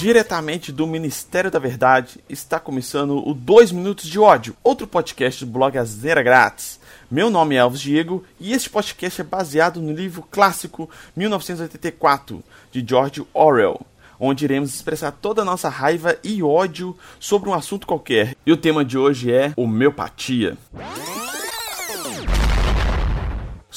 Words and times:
Diretamente 0.00 0.72
do 0.72 0.86
Ministério 0.86 1.50
da 1.50 1.58
Verdade, 1.58 2.24
está 2.26 2.58
começando 2.58 3.22
o 3.22 3.34
2 3.34 3.70
Minutos 3.70 4.06
de 4.06 4.18
Ódio, 4.18 4.56
outro 4.64 4.86
podcast 4.86 5.44
do 5.44 5.50
blog 5.50 5.76
Azera 5.76 6.22
Grátis. 6.22 6.80
Meu 7.10 7.28
nome 7.28 7.54
é 7.54 7.58
Alves 7.58 7.82
Diego 7.82 8.24
e 8.40 8.54
este 8.54 8.70
podcast 8.70 9.20
é 9.20 9.24
baseado 9.24 9.78
no 9.78 9.92
livro 9.92 10.24
clássico 10.30 10.88
1984 11.14 12.42
de 12.72 12.82
George 12.88 13.22
Orwell, 13.34 13.82
onde 14.18 14.46
iremos 14.46 14.74
expressar 14.74 15.12
toda 15.12 15.42
a 15.42 15.44
nossa 15.44 15.68
raiva 15.68 16.16
e 16.24 16.42
ódio 16.42 16.96
sobre 17.18 17.50
um 17.50 17.54
assunto 17.54 17.86
qualquer. 17.86 18.34
E 18.46 18.50
o 18.50 18.56
tema 18.56 18.82
de 18.82 18.96
hoje 18.96 19.30
é 19.30 19.52
homeopatia. 19.54 20.56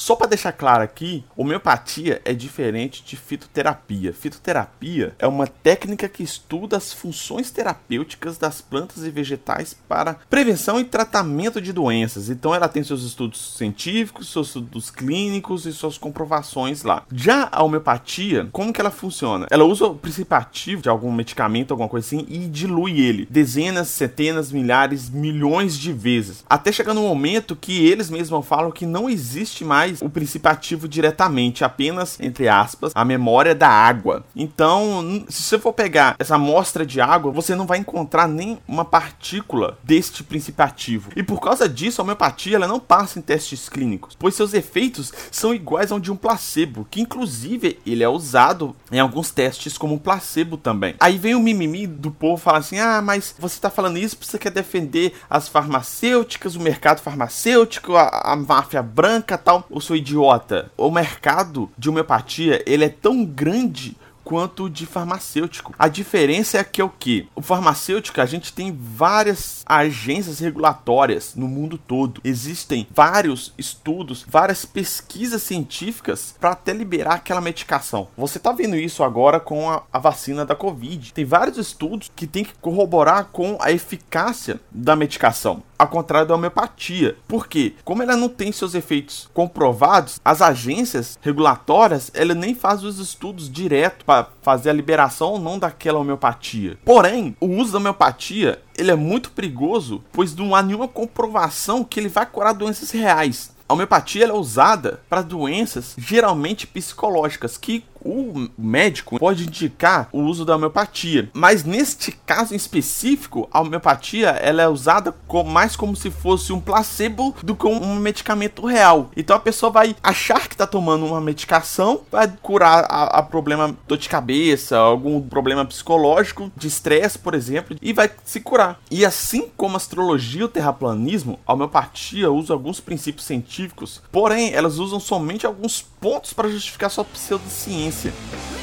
Só 0.04 0.14
para 0.14 0.26
deixar 0.26 0.52
claro 0.52 0.82
aqui, 0.82 1.24
homeopatia 1.34 2.20
é 2.26 2.34
diferente 2.34 3.02
de 3.02 3.16
fitoterapia. 3.16 4.12
Fitoterapia 4.12 5.14
é 5.18 5.26
uma 5.26 5.46
técnica 5.46 6.10
que 6.10 6.22
estuda 6.22 6.76
as 6.76 6.92
funções 6.92 7.50
terapêuticas 7.50 8.36
das 8.36 8.60
plantas 8.60 9.02
e 9.02 9.10
vegetais 9.10 9.74
para 9.88 10.12
prevenção 10.28 10.78
e 10.78 10.84
tratamento 10.84 11.58
de 11.58 11.72
doenças. 11.72 12.28
Então 12.28 12.54
ela 12.54 12.68
tem 12.68 12.84
seus 12.84 13.02
estudos 13.02 13.56
científicos, 13.56 14.30
seus 14.30 14.48
estudos 14.48 14.90
clínicos 14.90 15.64
e 15.64 15.72
suas 15.72 15.96
comprovações 15.96 16.82
lá. 16.82 17.04
Já 17.10 17.48
a 17.50 17.62
homeopatia, 17.62 18.46
como 18.52 18.74
que 18.74 18.82
ela 18.82 18.90
funciona? 18.90 19.46
Ela 19.48 19.64
usa 19.64 19.86
o 19.86 19.94
princípio 19.94 20.36
ativo 20.36 20.82
de 20.82 20.90
algum 20.90 21.10
medicamento, 21.10 21.70
alguma 21.70 21.88
coisa 21.88 22.06
assim, 22.06 22.26
e 22.28 22.40
dilui 22.40 23.00
ele 23.00 23.26
dezenas, 23.30 23.88
centenas, 23.88 24.52
milhares, 24.52 25.08
milhões 25.08 25.78
de 25.78 25.94
vezes. 25.94 26.44
Até 26.46 26.70
chegar 26.70 26.92
no 26.92 27.00
momento 27.00 27.56
que 27.56 27.86
eles 27.86 28.10
mesmos 28.10 28.46
falam 28.46 28.70
que 28.70 28.84
não 28.84 29.08
existe 29.08 29.64
mais 29.64 29.93
o 30.02 30.08
princípio 30.08 30.50
ativo 30.50 30.88
diretamente, 30.88 31.64
apenas, 31.64 32.18
entre 32.20 32.48
aspas, 32.48 32.92
a 32.94 33.04
memória 33.04 33.54
da 33.54 33.68
água. 33.68 34.24
Então, 34.34 35.24
se 35.28 35.42
você 35.42 35.58
for 35.58 35.72
pegar 35.72 36.16
essa 36.18 36.36
amostra 36.36 36.84
de 36.84 37.00
água, 37.00 37.32
você 37.32 37.54
não 37.54 37.66
vai 37.66 37.78
encontrar 37.78 38.28
nem 38.28 38.58
uma 38.66 38.84
partícula 38.84 39.78
deste 39.82 40.22
princípio 40.22 40.64
ativo. 40.64 41.10
E 41.16 41.22
por 41.22 41.40
causa 41.40 41.68
disso, 41.68 42.00
a 42.00 42.04
homeopatia 42.04 42.56
ela 42.56 42.68
não 42.68 42.80
passa 42.80 43.18
em 43.18 43.22
testes 43.22 43.68
clínicos, 43.68 44.16
pois 44.18 44.34
seus 44.34 44.54
efeitos 44.54 45.12
são 45.30 45.54
iguais 45.54 45.90
ao 45.90 46.00
de 46.00 46.12
um 46.12 46.16
placebo, 46.16 46.86
que 46.90 47.00
inclusive 47.00 47.78
ele 47.86 48.02
é 48.02 48.08
usado 48.08 48.74
em 48.90 48.98
alguns 49.00 49.30
testes 49.30 49.78
como 49.78 49.98
placebo 49.98 50.56
também. 50.56 50.94
Aí 51.00 51.18
vem 51.18 51.34
o 51.34 51.40
mimimi 51.40 51.86
do 51.86 52.10
povo 52.10 52.40
falar 52.40 52.58
assim: 52.58 52.78
ah, 52.78 53.00
mas 53.02 53.34
você 53.38 53.54
está 53.54 53.70
falando 53.70 53.98
isso 53.98 54.16
porque 54.16 54.30
você 54.30 54.38
quer 54.38 54.50
defender 54.50 55.14
as 55.28 55.48
farmacêuticas, 55.48 56.54
o 56.54 56.60
mercado 56.60 57.00
farmacêutico, 57.00 57.96
a, 57.96 58.32
a 58.32 58.36
máfia 58.36 58.82
branca 58.82 59.36
tal. 59.36 59.66
O 59.70 59.80
sou 59.84 59.94
idiota. 59.94 60.72
O 60.76 60.90
mercado 60.90 61.70
de 61.76 61.88
homeopatia, 61.88 62.62
ele 62.66 62.84
é 62.84 62.88
tão 62.88 63.24
grande 63.24 63.96
quanto 64.24 64.70
de 64.70 64.86
farmacêutico. 64.86 65.74
A 65.78 65.86
diferença 65.86 66.58
é 66.58 66.64
que 66.64 66.80
é 66.80 66.84
o 66.84 66.88
que? 66.88 67.28
O 67.36 67.42
farmacêutico, 67.42 68.20
a 68.20 68.26
gente 68.26 68.52
tem 68.52 68.72
várias 68.72 69.62
agências 69.66 70.38
regulatórias 70.38 71.34
no 71.36 71.46
mundo 71.46 71.76
todo. 71.76 72.20
Existem 72.24 72.86
vários 72.92 73.52
estudos, 73.58 74.24
várias 74.26 74.64
pesquisas 74.64 75.42
científicas 75.42 76.34
para 76.40 76.52
até 76.52 76.72
liberar 76.72 77.14
aquela 77.14 77.40
medicação. 77.40 78.08
Você 78.16 78.38
está 78.38 78.50
vendo 78.52 78.76
isso 78.76 79.04
agora 79.04 79.38
com 79.38 79.70
a, 79.70 79.82
a, 79.92 79.98
vacina 79.98 80.44
da 80.44 80.56
Covid. 80.56 81.12
Tem 81.12 81.24
vários 81.24 81.58
estudos 81.58 82.10
que 82.16 82.26
tem 82.26 82.44
que 82.44 82.54
corroborar 82.54 83.28
com 83.30 83.58
a 83.60 83.70
eficácia 83.70 84.58
da 84.70 84.96
medicação. 84.96 85.62
Ao 85.78 85.88
contrário 85.88 86.28
da 86.28 86.34
homeopatia. 86.34 87.16
Por 87.26 87.48
quê? 87.48 87.74
Como 87.84 88.02
ela 88.02 88.16
não 88.16 88.28
tem 88.28 88.52
seus 88.52 88.74
efeitos 88.74 89.28
comprovados, 89.34 90.20
as 90.24 90.40
agências 90.40 91.18
regulatórias 91.20 92.10
ela 92.14 92.34
nem 92.34 92.54
fazem 92.54 92.88
os 92.88 92.98
estudos 92.98 93.50
direto 93.50 94.04
para 94.04 94.28
fazer 94.42 94.70
a 94.70 94.74
liberação 94.74 95.32
ou 95.32 95.38
não 95.38 95.58
daquela 95.58 95.98
homeopatia. 95.98 96.78
Porém, 96.84 97.36
o 97.40 97.46
uso 97.46 97.72
da 97.72 97.78
homeopatia 97.78 98.62
ele 98.76 98.90
é 98.90 98.96
muito 98.96 99.30
perigoso, 99.30 100.02
pois 100.12 100.34
não 100.34 100.54
há 100.54 100.62
nenhuma 100.62 100.88
comprovação 100.88 101.84
que 101.84 102.00
ele 102.00 102.08
vai 102.08 102.26
curar 102.26 102.52
doenças 102.52 102.90
reais. 102.90 103.54
A 103.66 103.72
homeopatia 103.72 104.26
é 104.26 104.32
usada 104.32 105.00
para 105.08 105.22
doenças 105.22 105.94
geralmente 105.96 106.66
psicológicas 106.66 107.56
que 107.56 107.82
o 108.04 108.48
médico 108.58 109.18
pode 109.18 109.44
indicar 109.44 110.08
o 110.12 110.20
uso 110.20 110.44
da 110.44 110.54
homeopatia. 110.54 111.30
Mas 111.32 111.64
neste 111.64 112.12
caso 112.12 112.52
em 112.52 112.56
específico, 112.56 113.48
a 113.50 113.60
homeopatia 113.60 114.28
ela 114.30 114.62
é 114.62 114.68
usada 114.68 115.14
mais 115.46 115.74
como 115.74 115.96
se 115.96 116.10
fosse 116.10 116.52
um 116.52 116.60
placebo 116.60 117.34
do 117.42 117.56
que 117.56 117.66
um 117.66 117.96
medicamento 117.96 118.66
real. 118.66 119.10
Então 119.16 119.34
a 119.34 119.40
pessoa 119.40 119.70
vai 119.70 119.96
achar 120.02 120.46
que 120.46 120.54
está 120.54 120.66
tomando 120.66 121.06
uma 121.06 121.20
medicação 121.20 122.02
para 122.10 122.28
curar 122.28 122.84
a, 122.88 123.18
a 123.18 123.22
problema 123.22 123.74
dor 123.88 123.98
de 123.98 124.08
cabeça, 124.08 124.76
algum 124.76 125.20
problema 125.20 125.64
psicológico, 125.64 126.52
de 126.56 126.68
estresse, 126.68 127.18
por 127.18 127.34
exemplo, 127.34 127.76
e 127.80 127.92
vai 127.92 128.10
se 128.24 128.40
curar. 128.40 128.78
E 128.90 129.04
assim 129.04 129.48
como 129.56 129.74
a 129.74 129.78
astrologia 129.78 130.42
e 130.42 130.44
o 130.44 130.48
terraplanismo, 130.48 131.38
a 131.46 131.52
homeopatia 131.52 132.30
usa 132.30 132.52
alguns 132.52 132.80
princípios 132.80 133.26
científicos, 133.26 134.02
porém 134.12 134.52
elas 134.52 134.78
usam 134.78 135.00
somente 135.00 135.46
alguns 135.46 135.82
pontos 135.82 136.32
para 136.32 136.48
justificar 136.48 136.90
sua 136.90 137.04
pseudociência 137.04 137.93
listen. 137.94 138.53